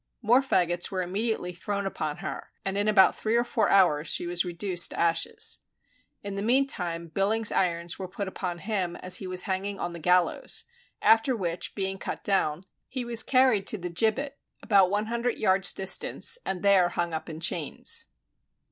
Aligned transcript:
More 0.23 0.39
faggots 0.41 0.89
were 0.89 1.03
immediately 1.03 1.53
thrown 1.53 1.85
upon 1.85 2.17
her, 2.25 2.49
and 2.65 2.75
in 2.75 2.87
about 2.87 3.15
three 3.15 3.35
or 3.35 3.43
four 3.43 3.69
hours 3.69 4.07
she 4.07 4.25
was 4.25 4.43
reduced 4.43 4.89
to 4.89 4.99
ashes. 4.99 5.59
In 6.23 6.33
the 6.33 6.41
meantime, 6.41 7.07
Billings's 7.09 7.51
irons 7.51 7.99
were 7.99 8.07
put 8.07 8.27
upon 8.27 8.57
him 8.57 8.95
as 8.95 9.17
he 9.17 9.27
was 9.27 9.43
hanging 9.43 9.79
on 9.79 9.93
the 9.93 9.99
gallows; 9.99 10.65
after 11.03 11.35
which 11.35 11.75
being 11.75 11.99
cut 11.99 12.23
down, 12.23 12.63
he 12.87 13.05
was 13.05 13.21
carried 13.21 13.67
to 13.67 13.77
the 13.77 13.91
gibbet, 13.91 14.39
about 14.63 14.89
one 14.89 15.05
hundred 15.05 15.37
yards 15.37 15.71
distance, 15.71 16.39
and 16.47 16.63
there 16.63 16.89
hung 16.89 17.13
up 17.13 17.29
in 17.29 17.39
chains. 17.39 18.05